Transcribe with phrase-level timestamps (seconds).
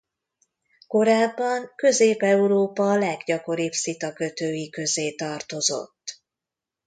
[0.87, 6.21] Korábban Közép-Európa leggyakoribb szitakötői közé tartozott.